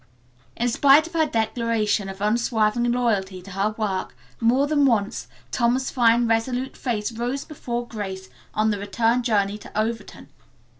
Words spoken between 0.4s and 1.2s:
In spite of